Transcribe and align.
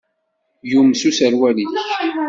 Yumes 0.71 1.01
userwal-ik. 1.09 1.71